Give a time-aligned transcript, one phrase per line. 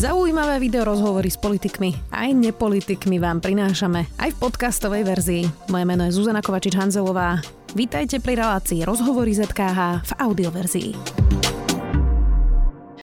[0.00, 5.44] Zaujímavé video rozhovory s politikmi aj nepolitikmi vám prinášame aj v podcastovej verzii.
[5.68, 7.44] Moje meno je Zuzana Kovačič-Hanzelová.
[7.76, 10.90] Vítajte pri relácii Rozhovory ZKH v audioverzii.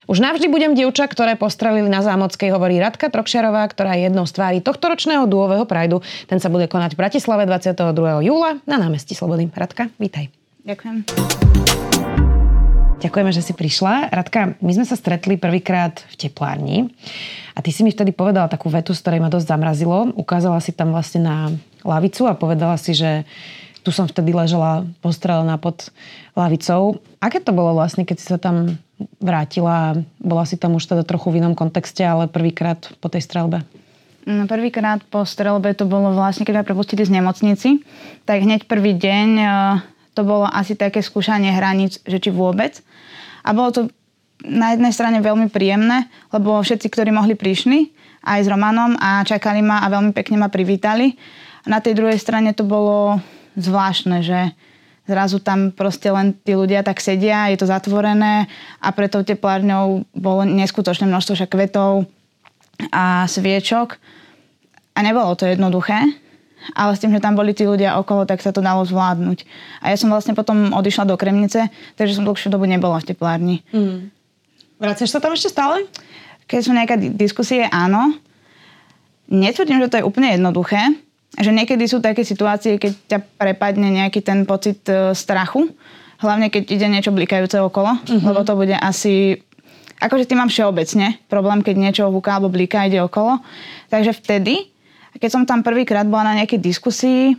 [0.07, 4.38] Už navždy budem dievča, ktoré postrelili na Zámockej, hovorí Radka Trokšarová, ktorá je jednou z
[4.38, 5.99] tvári tohto ročného dúového prajdu.
[6.31, 7.74] Ten sa bude konať v Bratislave 22.
[8.22, 9.51] júla na námestí Slobody.
[9.51, 10.31] Radka, vítaj.
[10.63, 11.03] Ďakujem.
[13.04, 14.08] Ďakujeme, že si prišla.
[14.08, 16.78] Radka, my sme sa stretli prvýkrát v teplárni
[17.52, 20.08] a ty si mi vtedy povedala takú vetu, z ktorej ma dosť zamrazilo.
[20.16, 21.36] Ukázala si tam vlastne na
[21.84, 23.28] lavicu a povedala si, že
[23.84, 25.92] tu som vtedy ležela postrelená pod
[26.32, 27.04] lavicou.
[27.20, 28.80] Aké to bolo vlastne, keď si sa tam
[29.20, 30.00] vrátila?
[30.16, 33.68] Bola si tam už teda trochu v inom kontexte, ale prvýkrát po tej strelbe?
[34.24, 37.84] No, prvýkrát po strelbe to bolo vlastne, keď ma prepustili z nemocnici,
[38.24, 39.50] tak hneď prvý deň eh,
[40.14, 42.80] to bolo asi také skúšanie hraníc, že či vôbec.
[43.42, 43.80] A bolo to
[44.46, 47.90] na jednej strane veľmi príjemné, lebo všetci, ktorí mohli, prišli
[48.24, 51.16] aj s Romanom a čakali ma a veľmi pekne ma privítali.
[51.68, 53.20] Na tej druhej strane to bolo
[53.57, 54.52] zvláštne, že
[55.04, 58.48] zrazu tam proste len tí ľudia tak sedia, je to zatvorené
[58.80, 62.09] a pre tou teplárňou bolo neskutočné množstvo však kvetov
[62.88, 64.01] a sviečok.
[64.95, 66.23] A nebolo to jednoduché,
[66.73, 69.45] ale s tým, že tam boli tí ľudia okolo, tak sa to dalo zvládnuť.
[69.84, 71.69] A ja som vlastne potom odišla do Kremnice,
[72.01, 73.57] takže som dlhšiu dobu nebola v teplárni.
[73.75, 74.09] Mm.
[74.81, 75.85] Vraciaš sa tam ešte stále?
[76.48, 78.17] Keď sú nejaké diskusie, áno.
[79.29, 80.81] Netvrdím, že to je úplne jednoduché.
[81.35, 85.73] Že niekedy sú také situácie, keď ťa prepadne nejaký ten pocit e, strachu.
[86.23, 87.97] Hlavne, keď ide niečo blikajúce okolo.
[87.97, 88.23] Mm-hmm.
[88.23, 89.42] Lebo to bude asi
[90.05, 93.41] akože tým mám všeobecne problém, keď niečo húka alebo bliká ide okolo.
[93.89, 94.73] Takže vtedy
[95.19, 97.34] keď som tam prvýkrát bola na nejakej diskusii,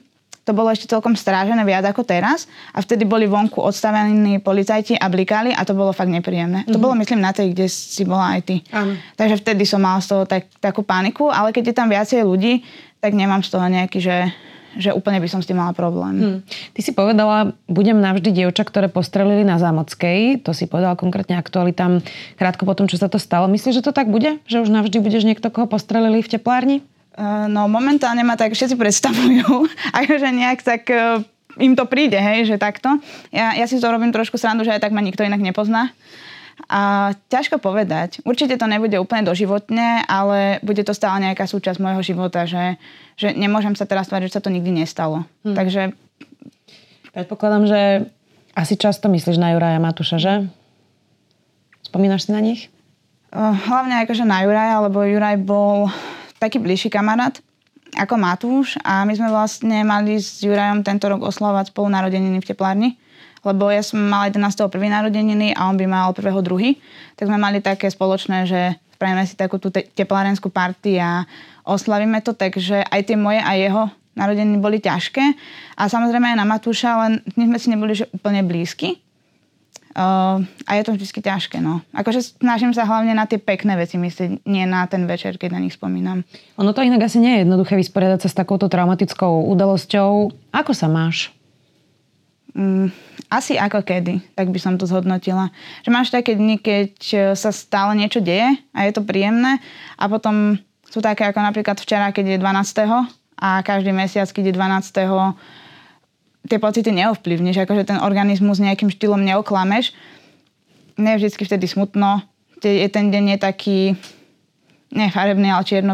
[0.46, 5.10] to bolo ešte celkom strážené viac ako teraz a vtedy boli vonku odstavení policajti a
[5.10, 6.64] blikali a to bolo fakt nepríjemné.
[6.64, 6.74] Mm-hmm.
[6.74, 6.86] To mhm.
[6.86, 8.56] bolo myslím na tej, kde si bola aj ty.
[8.70, 8.94] Áno.
[9.18, 12.62] Takže vtedy som mala z toho tak, takú paniku, ale keď je tam viacej ľudí,
[13.02, 14.18] tak nemám z toho nejaký, že
[14.76, 16.16] že úplne by som s tým mala problém.
[16.20, 16.40] Hmm.
[16.76, 20.44] Ty si povedala, budem navždy dievča, ktoré postrelili na Zámockej.
[20.44, 22.04] To si povedala konkrétne aktualitám
[22.36, 23.48] krátko potom, čo sa to stalo.
[23.48, 24.44] Myslíš, že to tak bude?
[24.52, 26.84] Že už navždy budeš niekto, koho postrelili v teplárni?
[27.16, 29.48] Eh, no momentálne ma tak všetci predstavujú,
[30.04, 31.24] akože nejak tak eh,
[31.56, 33.00] im to príde, hej, že takto.
[33.32, 35.96] Ja, ja si to robím trošku srandu, že aj tak ma nikto inak nepozná.
[36.68, 38.20] A ťažko povedať.
[38.28, 42.80] Určite to nebude úplne doživotne, ale bude to stále nejaká súčasť môjho života, že,
[43.16, 45.28] že nemôžem sa teraz tváriť, že sa to nikdy nestalo.
[45.44, 45.56] Hmm.
[45.56, 45.96] Takže...
[47.12, 47.82] Predpokladám, že
[48.56, 50.34] asi často myslíš na Juraja Matúša, že?
[51.84, 52.68] Spomínaš si na nich?
[53.32, 55.92] Eh, hlavne akože na Juraja, lebo Juraj bol
[56.46, 57.42] taký bližší kamarát
[57.98, 62.50] ako Matúš a my sme vlastne mali s Jurajom tento rok oslovať spolu narodeniny v
[62.54, 62.90] teplárni,
[63.42, 64.70] lebo ja som mala 11.
[64.70, 66.78] prvý narodeniny a on by mal prvého druhý,
[67.18, 71.26] tak sme mali také spoločné, že spravíme si takú tú te- teplárenskú party a
[71.66, 75.24] oslavíme to, takže aj tie moje a jeho narodeniny boli ťažké
[75.80, 79.02] a samozrejme aj na Matúša, len my sme si neboli že úplne blízky,
[79.96, 81.80] Uh, a je to vždy ťažké, no.
[81.96, 85.64] Akože snažím sa hlavne na tie pekné veci myslieť, nie na ten večer, keď na
[85.64, 86.28] nich spomínam.
[86.60, 90.36] Ono to inak asi nie je jednoduché vysporiadať sa s takouto traumatickou udalosťou.
[90.52, 91.32] Ako sa máš?
[92.52, 92.92] Mm,
[93.32, 95.48] asi ako kedy, tak by som to zhodnotila.
[95.88, 99.64] Že máš také dni, keď e, sa stále niečo deje a je to príjemné
[99.96, 103.12] a potom sú také ako napríklad včera, keď je 12.
[103.40, 104.92] a každý mesiac, keď je 12
[106.46, 109.92] tie pocity neovplyvníš, akože ten organizmus nejakým štýlom neoklameš.
[110.96, 112.24] Ne vždycky vtedy smutno,
[112.64, 113.80] je ten deň je taký
[114.96, 115.94] nefarebný, ale čierno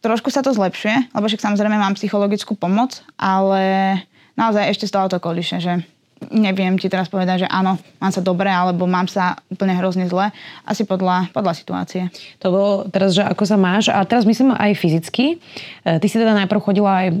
[0.00, 4.00] Trošku sa to zlepšuje, lebo však samozrejme mám psychologickú pomoc, ale
[4.32, 5.84] naozaj ešte stále to koliše, že
[6.28, 10.28] neviem ti teraz povedať, že áno, mám sa dobre, alebo mám sa úplne hrozne zle.
[10.68, 12.12] Asi podľa, podľa situácie.
[12.44, 13.88] To bolo teraz, že ako sa máš.
[13.88, 15.40] A teraz myslím aj fyzicky.
[15.82, 17.14] E, ty si teda najprv chodila aj e,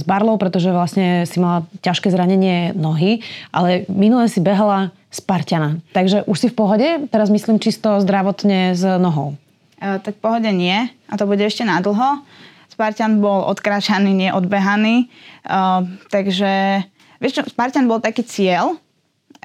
[0.00, 3.20] s barlou, pretože vlastne si mala ťažké zranenie nohy,
[3.52, 5.80] ale minule si behala z Parťana.
[5.92, 6.88] Takže už si v pohode?
[7.12, 9.36] Teraz myslím čisto zdravotne s nohou.
[9.84, 10.88] E, tak pohode nie.
[11.12, 12.24] A to bude ešte nadlho.
[12.72, 15.04] Spartan bol odkráčaný, nie odbehaný.
[15.04, 15.56] E,
[16.08, 16.84] takže
[17.22, 18.76] Vieš čo, Spartan bol taký cieľ, e,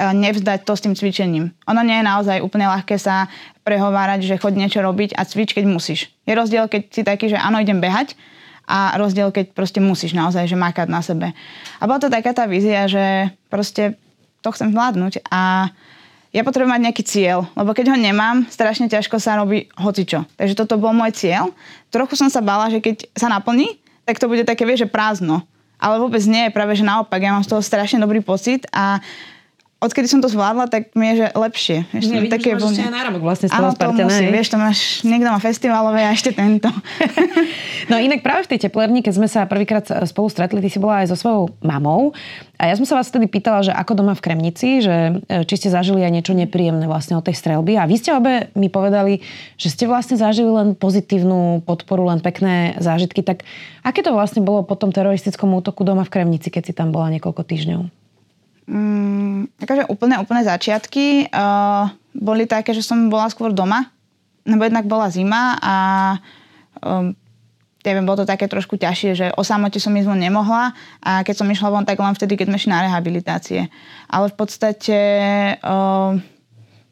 [0.01, 1.55] nevzdať to s tým cvičením.
[1.67, 3.31] Ono nie je naozaj úplne ľahké sa
[3.63, 6.11] prehovárať, že chod niečo robiť a cvič, keď musíš.
[6.27, 8.17] Je rozdiel, keď si taký, že áno, idem behať
[8.67, 11.27] a rozdiel, keď proste musíš naozaj, že makať na sebe.
[11.79, 13.99] A bola to taká tá vízia, že proste
[14.41, 15.69] to chcem zvládnuť a
[16.31, 20.23] ja potrebujem mať nejaký cieľ, lebo keď ho nemám, strašne ťažko sa robí hocičo.
[20.39, 21.51] Takže toto bol môj cieľ.
[21.91, 23.75] Trochu som sa bala, že keď sa naplní,
[24.07, 25.43] tak to bude také, vieš, že prázdno
[25.81, 29.01] ale vôbec nie, práve že naopak, ja mám z toho strašne dobrý pocit a
[29.81, 31.77] odkedy som to zvládla, tak mi je, že lepšie.
[31.89, 34.57] Ešte, ja, také máš ešte aj náramok vlastne z toho Áno, to musí, vieš, to
[34.61, 36.69] máš, niekto má festivalové a ešte tento.
[37.89, 41.01] no inak práve v tej teplárni, keď sme sa prvýkrát spolu stretli, ty si bola
[41.01, 42.13] aj so svojou mamou
[42.61, 45.57] a ja som sa vás vtedy pýtala, že ako doma v Kremnici, že e, či
[45.57, 49.25] ste zažili aj niečo nepríjemné vlastne od tej strelby a vy ste obe mi povedali,
[49.57, 53.41] že ste vlastne zažili len pozitívnu podporu, len pekné zážitky, tak
[53.81, 57.09] aké to vlastne bolo po tom teroristickom útoku doma v Kremnici, keď si tam bola
[57.09, 58.00] niekoľko týždňov?
[58.69, 63.89] Mm, akože úplne, úplne začiatky uh, boli také, že som bola skôr doma,
[64.45, 65.75] lebo jednak bola zima a
[66.81, 67.13] um,
[67.81, 71.35] neviem, bolo to také trošku ťažšie, že o samote som ísť von nemohla a keď
[71.41, 73.61] som išla von, tak len vtedy, keď sme šli na rehabilitácie.
[74.05, 74.97] Ale v podstate
[75.57, 76.13] uh,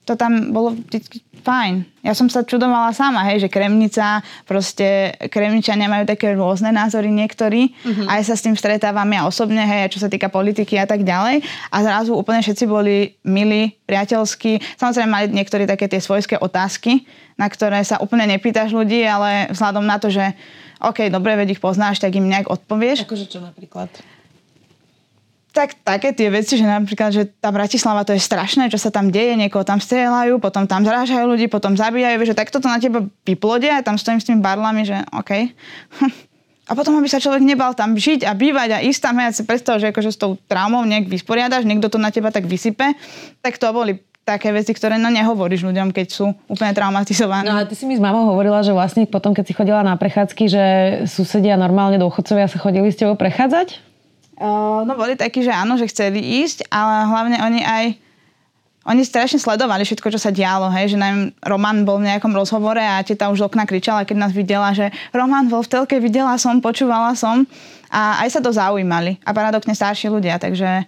[0.09, 1.85] to tam bolo vždy fajn.
[2.01, 7.71] Ja som sa čudovala sama, hej, že Kremnica, proste Kremničania majú také rôzne názory niektorí.
[7.85, 8.09] Uh-huh.
[8.09, 11.45] Aj sa s tým stretávam ja osobne, hej, čo sa týka politiky a tak ďalej.
[11.69, 14.81] A zrazu úplne všetci boli milí, priateľskí.
[14.81, 17.05] Samozrejme mali niektorí také tie svojské otázky,
[17.39, 20.33] na ktoré sa úplne nepýtaš ľudí, ale vzhľadom na to, že
[20.79, 23.03] OK, dobre, veď ich poznáš, tak im nejak odpovieš.
[23.03, 23.91] Akože čo napríklad?
[25.49, 29.09] Tak také tie veci, že napríklad, že tá Bratislava to je strašné, čo sa tam
[29.09, 33.01] deje, niekoho tam strieľajú, potom tam zrážajú ľudí, potom zabíjajú, že takto to na teba
[33.25, 35.31] vyplodia a tam stojím s tými barlami, že OK.
[36.69, 39.41] A potom, aby sa človek nebal tam žiť a bývať a ísť tam, ja si
[39.41, 42.93] predstav, že akože s tou traumou nejak vysporiadaš, niekto to na teba tak vysype,
[43.41, 47.49] tak to boli také veci, ktoré no nehovoríš ľuďom, keď sú úplne traumatizovaní.
[47.49, 49.97] No a ty si mi s mamou hovorila, že vlastne potom, keď si chodila na
[49.97, 50.63] prechádzky, že
[51.09, 53.88] susedia normálne dôchodcovia sa chodili s tebou prechádzať?
[54.39, 57.85] Uh, no boli takí, že áno, že chceli ísť, ale hlavne oni aj
[58.87, 62.79] oni strašne sledovali všetko, čo sa dialo, hej, že nám Roman bol v nejakom rozhovore
[62.79, 66.39] a teta už z okna kričala, keď nás videla, že Roman bol v telke, videla
[66.39, 67.43] som, počúvala som
[67.91, 70.87] a aj sa to zaujímali a paradoxne starší ľudia, takže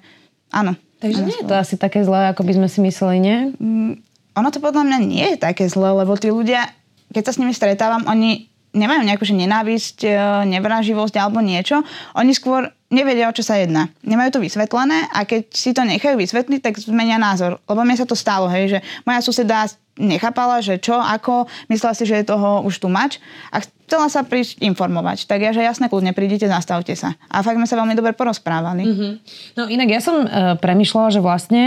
[0.49, 0.73] áno.
[0.97, 3.37] Takže nie je to asi také zlé, ako by sme si mysleli, nie?
[3.57, 3.93] Mm,
[4.37, 6.71] ono to podľa mňa nie je také zlé, lebo tí ľudia,
[7.11, 10.11] keď sa s nimi stretávam, oni nemajú nejakú že nenávisť, e,
[10.47, 11.83] nevraživosť alebo niečo.
[12.15, 13.87] Oni skôr nevedia, o čo sa jedná.
[14.03, 17.57] Nemajú to vysvetlené a keď si to nechajú vysvetliť, tak zmenia názor.
[17.65, 19.65] Lebo mne sa to stalo, hej, že moja suseda
[19.99, 23.19] nechápala, že čo, ako, myslela si, že je toho už tu mač
[23.51, 25.27] a chcela sa prísť informovať.
[25.27, 27.19] Tak ja, že jasne, kľudne prídite, zastavte sa.
[27.27, 28.87] A fakt sme sa veľmi dobre porozprávali.
[28.87, 29.11] Mm-hmm.
[29.59, 31.63] No inak ja som uh, premyšľala, že vlastne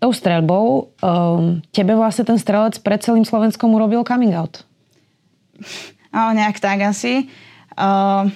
[0.00, 0.66] tou streľbou
[1.04, 4.64] um, tebe vlastne ten strelec pred celým Slovenskom urobil coming out.
[6.16, 7.28] No, nejak tak asi.
[7.76, 8.32] Uh,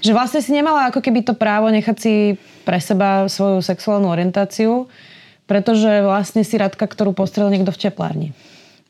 [0.00, 2.14] že vlastne si nemala ako keby to právo nechať si
[2.68, 4.90] pre seba svoju sexuálnu orientáciu,
[5.46, 8.28] pretože vlastne si Radka, ktorú postrel niekto v teplárni.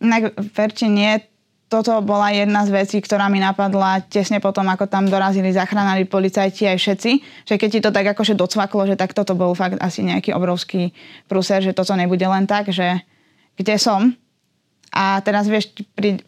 [0.01, 1.21] Tak verči nie.
[1.67, 6.63] Toto bola jedna z vecí, ktorá mi napadla tesne potom, ako tam dorazili zachránári policajti
[6.71, 7.11] aj všetci.
[7.43, 10.95] Že keď ti to tak akože docvaklo, že tak toto bol fakt asi nejaký obrovský
[11.27, 13.03] prúser, že toto nebude len tak, že
[13.59, 14.15] kde som,
[14.97, 15.77] a teraz vieš,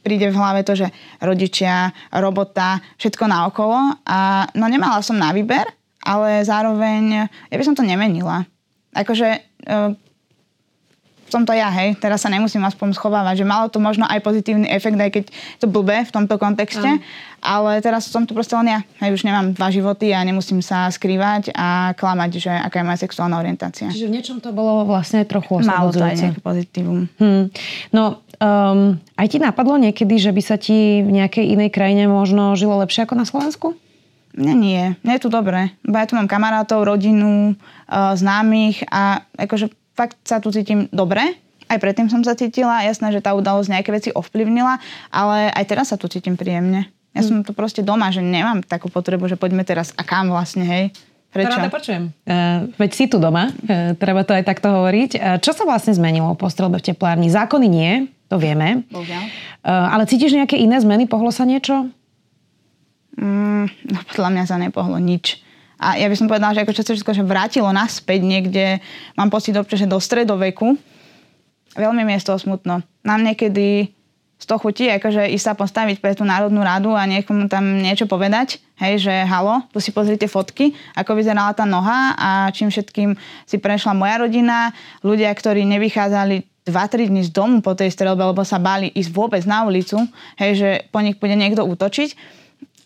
[0.04, 0.92] príde v hlave to, že
[1.24, 3.96] rodičia, robota, všetko naokolo.
[4.04, 5.64] A no nemala som na výber,
[6.04, 8.44] ale zároveň ja by som to nemenila.
[8.92, 9.40] Akože e,
[11.28, 14.68] som to ja, hej, teraz sa nemusím aspoň schovávať, že malo to možno aj pozitívny
[14.68, 15.24] efekt, aj keď
[15.60, 17.00] to blbé v tomto kontexte, mm.
[17.44, 18.80] ale teraz som tu proste len ja.
[19.04, 23.00] Hej, už nemám dva životy a nemusím sa skrývať a klamať, že aká je moja
[23.04, 23.92] sexuálna orientácia.
[23.92, 25.72] Čiže v niečom to bolo vlastne trochu oslobodzujúce.
[25.72, 27.00] Malo to aj nejaké pozitívum.
[27.20, 27.52] Hmm.
[27.92, 32.54] No, um, aj ti napadlo niekedy, že by sa ti v nejakej inej krajine možno
[32.54, 33.74] žilo lepšie ako na Slovensku?
[34.38, 34.82] Nie, nie.
[35.02, 35.74] Nie je tu dobre.
[35.74, 41.34] ja tu mám kamarátov, rodinu, uh, známych a akože fakt sa tu cítim dobre.
[41.68, 44.80] Aj predtým som sa cítila, jasné, že tá udalosť nejaké veci ovplyvnila,
[45.12, 46.88] ale aj teraz sa tu cítim príjemne.
[47.12, 47.28] Ja hmm.
[47.28, 50.84] som tu proste doma, že nemám takú potrebu, že poďme teraz a kam vlastne, hej.
[51.28, 51.60] Prečo?
[51.60, 52.08] Rada počujem.
[52.24, 55.10] Uh, veď si tu doma, uh, treba to aj takto hovoriť.
[55.18, 57.28] Uh, čo sa vlastne zmenilo po strelbe v teplárni?
[57.28, 58.84] Zákony nie, to vieme.
[58.92, 59.08] Uh,
[59.64, 61.08] ale cítiš nejaké iné zmeny?
[61.08, 61.88] Pohlo sa niečo?
[63.18, 65.42] Mm, no podľa mňa sa nepohlo nič.
[65.78, 68.64] A ja by som povedala, že ako všetko že vrátilo naspäť niekde,
[69.14, 70.74] mám pocit občas, že do stredoveku.
[71.78, 72.82] Veľmi mi je z toho smutno.
[73.06, 73.94] Nám niekedy
[74.38, 78.06] z toho chutí, akože ísť sa postaviť pre tú Národnú radu a niekomu tam niečo
[78.06, 83.18] povedať, hej, že halo, tu si pozrite fotky, ako vyzerala tá noha a čím všetkým
[83.42, 84.70] si prešla moja rodina,
[85.02, 89.42] ľudia, ktorí nevychádzali 2-3 dní z domu po tej strelbe, lebo sa báli ísť vôbec
[89.48, 90.04] na ulicu,
[90.36, 92.14] hej, že po nich bude niekto útočiť.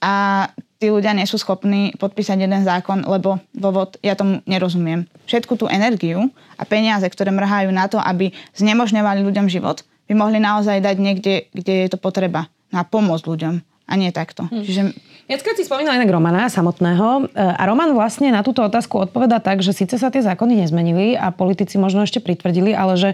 [0.03, 0.47] A
[0.83, 5.07] tí ľudia nie sú schopní podpísať jeden zákon, lebo dôvod, ja tomu nerozumiem.
[5.31, 6.27] Všetku tú energiu
[6.59, 11.35] a peniaze, ktoré mrhajú na to, aby znemožňovali ľuďom život, by mohli naozaj dať niekde,
[11.55, 12.51] kde je to potreba.
[12.75, 13.63] Na pomoc ľuďom.
[13.87, 14.49] a nie takto.
[14.49, 14.65] Hmm.
[14.65, 14.97] Čiže...
[15.29, 19.61] Viackrát si spomínal inak Romana samotného e, a Roman vlastne na túto otázku odpoveda tak,
[19.61, 23.11] že síce sa tie zákony nezmenili a politici možno ešte pritvrdili, ale že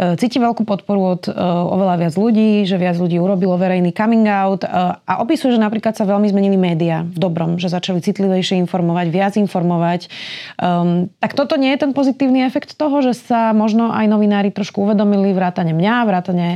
[0.00, 4.24] e, cíti veľkú podporu od e, oveľa viac ľudí, že viac ľudí urobilo verejný coming
[4.24, 9.06] out a opisuje, že napríklad sa veľmi zmenili médiá v dobrom, že začali citlivejšie informovať,
[9.12, 10.08] viac informovať.
[10.56, 14.80] Um, tak toto nie je ten pozitívny efekt toho, že sa možno aj novinári trošku
[14.88, 16.48] uvedomili vrátane mňa, vrátane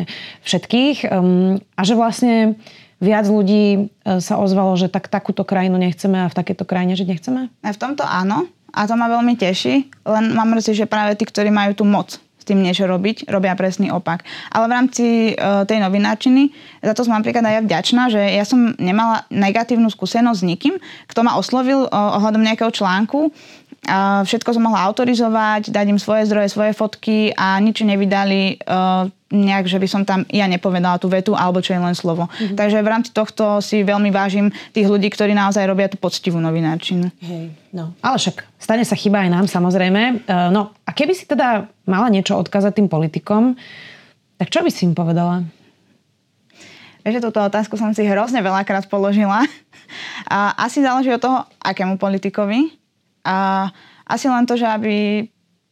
[0.49, 2.57] všetkých um, a že vlastne
[3.05, 7.41] viac ľudí sa ozvalo, že tak takúto krajinu nechceme a v takéto krajine žiť nechceme?
[7.61, 8.49] Aj v tomto áno.
[8.75, 12.19] A to ma veľmi teší, len mám mrzí, že práve tí, ktorí majú tú moc
[12.45, 14.23] tým niečo robiť, robia presný opak.
[14.53, 16.53] Ale v rámci uh, tej novináčiny,
[16.85, 20.75] za to som napríklad aj ja vďačná, že ja som nemala negatívnu skúsenosť s nikým,
[21.09, 23.33] kto ma oslovil uh, ohľadom nejakého článku
[24.25, 29.67] všetko som mohla autorizovať, dať im svoje zdroje, svoje fotky a nič nevydali uh, nejak,
[29.67, 32.27] že by som tam ja nepovedala tú vetu alebo čo je len slovo.
[32.29, 32.57] Mm-hmm.
[32.57, 37.11] Takže v rámci tohto si veľmi vážim tých ľudí, ktorí naozaj robia tú poctivú novinárčinu.
[37.21, 37.93] Hej, no.
[38.01, 40.25] Ale však stane sa chyba aj nám samozrejme.
[40.25, 43.59] Uh, no a keby si teda mala niečo odkázať tým politikom,
[44.39, 45.45] tak čo by si im povedala?
[47.05, 49.45] Vieš, túto otázku som si hrozne veľakrát položila.
[50.25, 52.84] A asi záleží od toho, akému politikovi
[53.25, 53.69] a
[54.05, 55.25] asi len to, že aby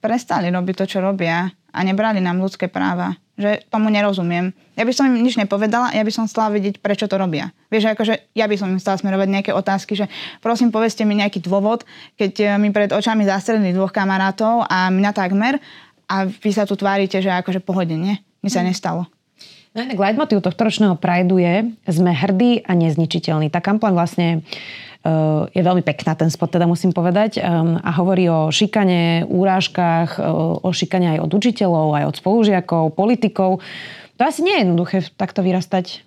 [0.02, 3.14] prestali robiť to, čo robia a nebrali nám ľudské práva.
[3.32, 4.52] Že tomu nerozumiem.
[4.76, 7.48] Ja by som im nič nepovedala, ja by som chcela vedieť, prečo to robia.
[7.72, 10.04] Vieš, akože ja by som im chcela smerovať nejaké otázky, že
[10.44, 11.88] prosím, povedzte mi nejaký dôvod,
[12.20, 15.56] keď eh, mi pred očami zastrelili dvoch kamarátov a mňa takmer
[16.12, 18.20] a vy sa tu tvárite, že akože pohode, nie?
[18.44, 18.68] Mi sa mm.
[18.68, 19.08] nestalo.
[19.72, 23.48] No inak leitmotiv tohto ročného Prideu je sme hrdí a nezničiteľní.
[23.48, 24.28] Tá kampaň vlastne
[25.50, 27.42] je veľmi pekná ten spot, teda musím povedať.
[27.42, 30.20] A hovorí o šikane, úrážkach,
[30.62, 33.58] o šikane aj od učiteľov, aj od spolužiakov, politikov.
[34.20, 36.06] To asi nie je jednoduché takto vyrastať.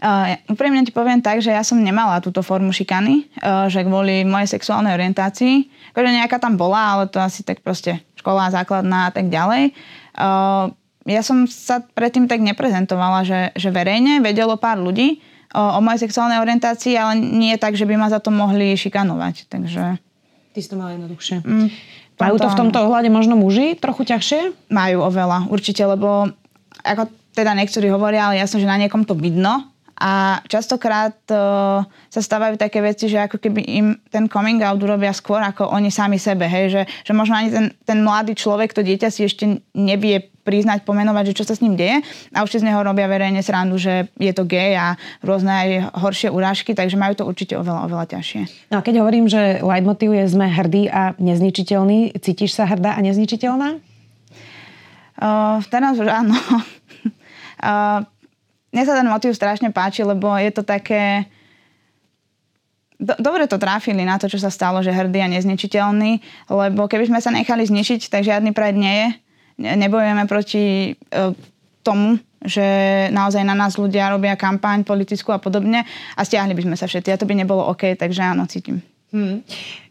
[0.00, 4.24] Uh, úprimne ti poviem tak, že ja som nemala túto formu šikany, uh, že kvôli
[4.24, 9.12] mojej sexuálnej orientácii, akože nejaká tam bola, ale to asi tak proste škola základná a
[9.12, 9.76] tak ďalej.
[10.16, 10.72] Uh,
[11.10, 15.18] ja som sa predtým tak neprezentovala, že, že verejne vedelo pár ľudí,
[15.54, 19.50] o, o mojej sexuálnej orientácii, ale nie tak, že by ma za to mohli šikanovať.
[19.50, 19.98] Takže...
[20.50, 21.42] Ty si to mala jednoduchšie.
[21.42, 21.68] Mm,
[22.20, 24.68] Majú to v tomto ohľade možno muži trochu ťažšie?
[24.68, 26.28] Majú oveľa, určite, lebo
[26.84, 29.69] ako teda niektorí hovoria, ale jasno, že na niekom to vidno,
[30.00, 35.12] a častokrát uh, sa stávajú také veci, že ako keby im ten coming out urobia
[35.12, 36.48] skôr ako oni sami sebe.
[36.48, 36.72] Hej?
[36.72, 41.30] Že, že možno ani ten, ten mladý človek, to dieťa si ešte nevie priznať, pomenovať,
[41.30, 42.00] že čo sa s ním deje
[42.32, 45.68] a už si z neho robia verejne srandu, že je to gay a rôzne aj
[46.00, 48.72] horšie urážky, takže majú to určite oveľa, oveľa ťažšie.
[48.72, 53.04] No a keď hovorím, že leitmotiv je sme hrdí a nezničiteľný, cítiš sa hrdá a
[53.04, 53.78] nezničiteľná?
[55.20, 56.32] Uh, teraz už áno.
[57.60, 58.00] uh,
[58.70, 61.26] mne sa ten motiv strašne páči, lebo je to také...
[63.00, 66.20] Do, dobre to tráfili na to, čo sa stalo, že hrdý a nezničiteľný,
[66.52, 69.08] lebo keby sme sa nechali zničiť, tak žiadny Pride nie je.
[69.60, 71.32] Nebojujeme proti uh,
[71.80, 72.64] tomu, že
[73.12, 75.84] naozaj na nás ľudia robia kampaň politickú a podobne
[76.16, 78.84] a stiahli by sme sa všetci a to by nebolo OK, takže áno, cítim.
[79.12, 79.44] Hmm.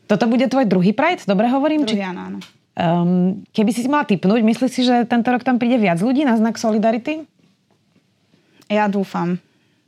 [0.10, 1.86] Toto bude tvoj druhý Pride, dobre hovorím?
[1.86, 2.06] Druhý, či...
[2.06, 2.40] áno, áno.
[2.80, 6.24] Um, keby si si mala typnúť, myslíš si, že tento rok tam príde viac ľudí
[6.24, 7.26] na znak Solidarity?
[8.70, 9.42] Ja dúfam.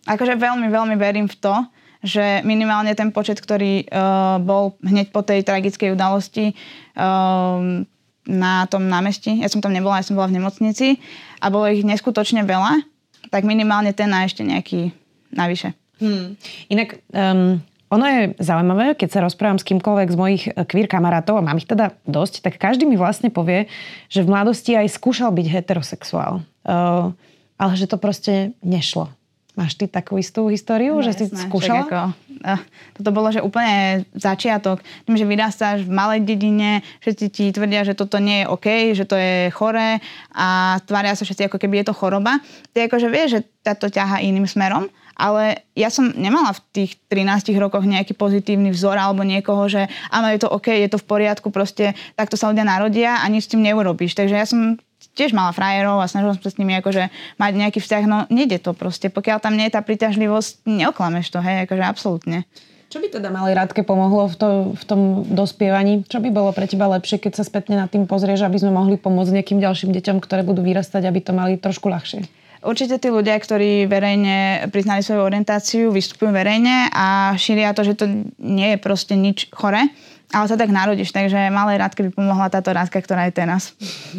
[0.09, 1.55] Akože veľmi, veľmi verím v to,
[2.01, 6.57] že minimálne ten počet, ktorý uh, bol hneď po tej tragickej udalosti
[6.97, 7.85] uh,
[8.25, 10.97] na tom námestí, ja som tam nebola, ja som bola v nemocnici
[11.41, 12.81] a bolo ich neskutočne veľa,
[13.29, 14.93] tak minimálne ten a ešte nejaký
[15.29, 15.77] navyše.
[16.01, 16.33] Hmm.
[16.73, 17.61] Inak um,
[17.91, 21.59] ono je zaujímavé, keď sa rozprávam s kýmkoľvek z mojich eh, queer kamarátov, a mám
[21.59, 23.67] ich teda dosť, tak každý mi vlastne povie,
[24.07, 26.41] že v mladosti aj skúšal byť heterosexuál.
[26.65, 27.13] Uh,
[27.61, 29.13] ale že to proste nešlo.
[29.53, 31.83] Máš ty takú istú históriu, no, že jasné, si skúšala?
[31.85, 32.61] Ako, uh,
[32.97, 34.79] toto bolo, že úplne začiatok.
[35.05, 39.03] Tým, že vyrastáš v malej dedine, všetci ti tvrdia, že toto nie je OK, že
[39.05, 39.99] to je choré
[40.31, 42.39] a tvária sa všetci, ako keby je to choroba.
[42.71, 43.39] Ty akože vieš, že
[43.75, 44.87] to ťaha iným smerom,
[45.19, 50.31] ale ja som nemala v tých 13 rokoch nejaký pozitívny vzor alebo niekoho, že áno,
[50.31, 53.51] je to OK, je to v poriadku, proste takto sa ľudia narodia a nič s
[53.51, 54.15] tým neurobíš.
[54.15, 54.79] Takže ja som
[55.15, 58.63] tiež mala frajerov a snažila som sa s nimi akože mať nejaký vzťah, no nejde
[58.63, 59.11] to proste.
[59.11, 62.47] Pokiaľ tam nie je tá príťažlivosť, neoklameš to, hej, akože absolútne.
[62.91, 66.03] Čo by teda malej Rádke pomohlo v, to, v tom dospievaní?
[66.11, 68.99] Čo by bolo pre teba lepšie, keď sa spätne nad tým pozrieš, aby sme mohli
[68.99, 72.27] pomôcť nejakým ďalším deťom, ktoré budú vyrastať, aby to mali trošku ľahšie?
[72.61, 78.05] Určite tí ľudia, ktorí verejne priznali svoju orientáciu, vystupujú verejne a šíria to, že to
[78.37, 79.87] nie je proste nič chore,
[80.31, 83.75] ale sa tak narodíš, takže malej rádke by pomohla táto rádka, ktorá je teraz.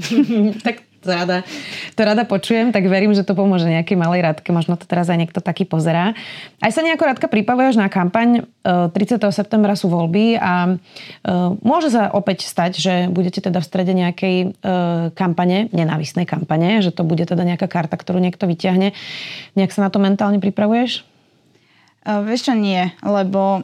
[0.67, 1.43] tak to rada,
[1.99, 4.55] to rada počujem, tak verím, že to pomôže nejakej malej radke.
[4.55, 6.15] Možno to teraz aj niekto taký pozerá.
[6.63, 8.47] Aj sa nejako radka pripravuješ na kampaň.
[8.63, 8.95] 30.
[8.95, 10.73] E, septembra sú voľby a e,
[11.67, 14.47] môže sa opäť stať, že budete teda v strede nejakej e,
[15.19, 18.95] kampane, nenávisnej kampane, že to bude teda nejaká karta, ktorú niekto vyťahne.
[19.59, 21.03] Nejak sa na to mentálne pripravuješ?
[22.03, 23.63] Vieš čo, nie, lebo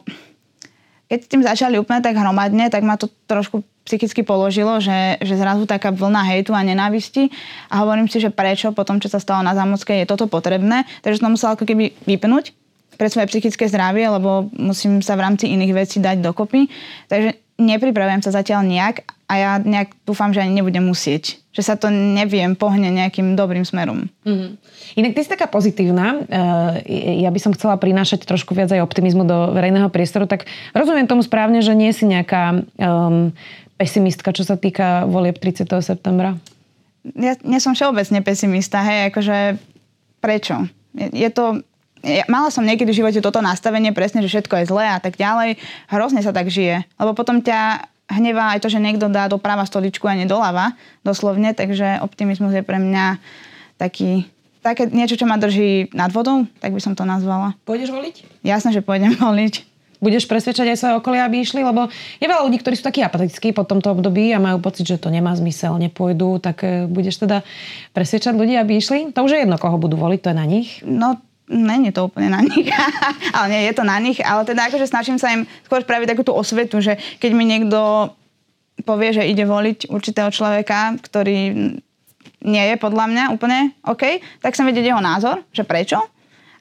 [1.09, 5.65] keď tým začali úplne tak hromadne, tak ma to trošku psychicky položilo, že, že zrazu
[5.65, 7.33] taká vlna hejtu a nenávisti
[7.73, 10.85] a hovorím si, že prečo po tom, čo sa stalo na Zámockej, je toto potrebné.
[11.01, 12.53] Takže som musela ako keby vypnúť
[13.01, 16.69] pre svoje psychické zdravie, lebo musím sa v rámci iných vecí dať dokopy.
[17.09, 21.41] Takže nepripravujem sa zatiaľ nejak a ja nejak dúfam, že ani nebudem musieť.
[21.59, 24.07] Že sa to neviem pohne nejakým dobrým smerom.
[24.23, 24.49] Mm-hmm.
[24.95, 26.23] Inak ty si taká pozitívna.
[26.23, 31.03] Eh, ja by som chcela prinášať trošku viac aj optimizmu do verejného priestoru, tak rozumiem
[31.03, 33.35] tomu správne, že nie si nejaká um,
[33.75, 35.67] pesimistka, čo sa týka volieb 30.
[35.83, 36.39] septembra.
[37.19, 39.59] Ja, ja som všeobecne pesimista, hej, akože
[40.23, 40.63] prečo?
[40.95, 41.59] Je, je to
[41.99, 45.19] ja, mala som niekedy v živote toto nastavenie presne, že všetko je zlé a tak
[45.19, 45.59] ďalej.
[45.91, 46.87] Hrozne sa tak žije.
[46.95, 50.73] Lebo potom ťa hnevá aj to, že niekto dá doprava stoličku a nedoľava,
[51.05, 53.21] doslovne, takže optimizmus je pre mňa
[53.77, 54.25] taký,
[54.65, 57.53] také niečo, čo ma drží nad vodou, tak by som to nazvala.
[57.63, 58.41] Pôjdeš voliť?
[58.41, 59.69] Jasné, že pôjdem voliť.
[59.99, 61.59] Budeš presvedčať aj svoje okolie, aby išli?
[61.59, 64.95] Lebo je veľa ľudí, ktorí sú takí apatickí po tomto období a majú pocit, že
[64.95, 67.43] to nemá zmysel, nepôjdu, tak e, budeš teda
[67.91, 69.11] presvedčať ľudí, aby išli?
[69.11, 70.79] To už je jedno, koho budú voliť, to je na nich.
[70.87, 72.69] No není to úplne na nich,
[73.35, 76.23] ale nie, je to na nich, ale teda akože snažím sa im skôr spraviť takú
[76.23, 78.13] tú osvetu, že keď mi niekto
[78.85, 81.37] povie, že ide voliť určitého človeka, ktorý
[82.39, 85.99] nie je podľa mňa úplne OK, tak som vedieť jeho názor, že prečo.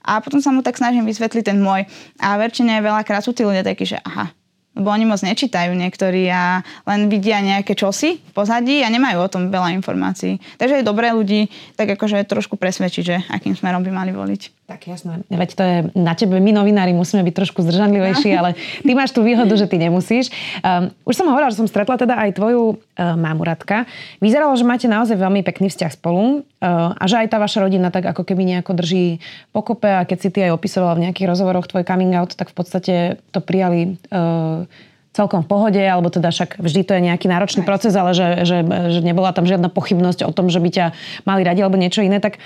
[0.03, 1.85] A potom sa mu tak snažím vysvetliť ten môj.
[2.19, 4.33] A verčine veľakrát sú tí ľudia takí, že aha,
[4.75, 9.29] lebo oni moc nečítajú niektorí a len vidia nejaké čosi v pozadí a nemajú o
[9.31, 10.41] tom veľa informácií.
[10.57, 14.58] Takže je dobré ľudí tak akože trošku presvedčiť, že akým smerom by mali voliť.
[14.69, 15.25] Tak jasné.
[15.33, 18.39] Veď to je na tebe, my novinári musíme byť trošku zdržanlivejší, no.
[18.45, 18.51] ale
[18.85, 20.29] ty máš tú výhodu, že ty nemusíš.
[20.61, 23.89] Um, už som hovorila, že som stretla teda aj tvoju uh, mámu Radka.
[24.21, 27.89] Vyzeralo, že máte naozaj veľmi pekný vzťah spolu uh, a že aj tá vaša rodina
[27.89, 29.25] tak ako keby nejako drží
[29.57, 32.57] pokope a keď si ty aj opisovala v nejakých rozhovoroch tvoj coming out, tak v
[32.61, 32.95] podstate
[33.33, 34.69] to prijali uh,
[35.13, 38.63] celkom v pohode, alebo teda však vždy to je nejaký náročný proces, ale že, že,
[38.65, 40.87] že nebola tam žiadna pochybnosť o tom, že by ťa
[41.27, 42.39] mali radi alebo niečo iné, tak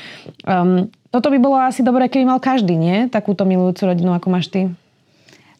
[0.48, 3.12] um, toto by bolo asi dobré, keby mal každý, nie?
[3.12, 4.72] Takúto milujúcu rodinu, ako máš ty.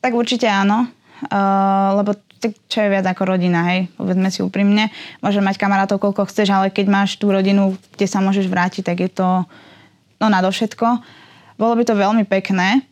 [0.00, 0.88] Tak určite áno.
[1.30, 2.18] Uh, lebo
[2.50, 4.90] čo je viac ako rodina, hej, povedzme si úprimne.
[5.22, 8.98] Môžeš mať kamarátov, koľko chceš, ale keď máš tú rodinu, kde sa môžeš vrátiť, tak
[8.98, 9.46] je to
[10.18, 10.98] no nadovšetko.
[11.54, 12.82] Bolo by to veľmi pekné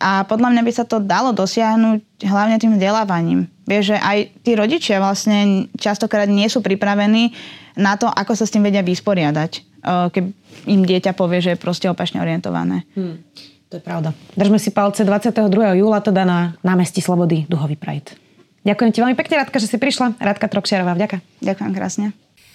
[0.00, 3.46] a podľa mňa by sa to dalo dosiahnuť hlavne tým vzdelávaním.
[3.64, 7.32] Vieš, že aj tí rodičia vlastne častokrát nie sú pripravení
[7.78, 10.24] na to, ako sa s tým vedia vysporiadať keď
[10.64, 12.88] im dieťa povie, že je proste opačne orientované.
[12.96, 13.20] Hmm.
[13.68, 14.16] To je pravda.
[14.38, 15.50] Držme si palce 22.
[15.82, 18.16] júla teda na námestí Slobody Duhový Pride.
[18.64, 20.16] Ďakujem ti veľmi pekne, Radka, že si prišla.
[20.16, 21.20] Radka Trokšiarová, vďaka.
[21.44, 22.06] Ďakujem krásne.